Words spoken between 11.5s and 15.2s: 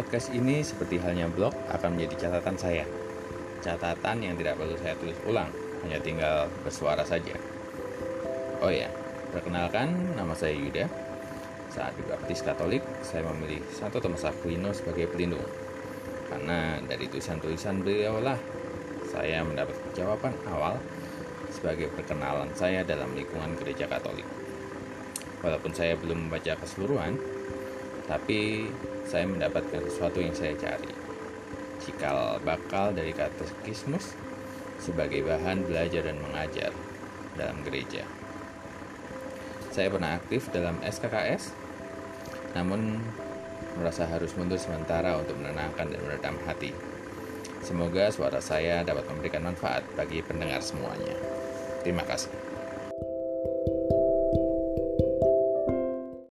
Saat di baptis Katolik, saya memilih Santo Thomas Aquino sebagai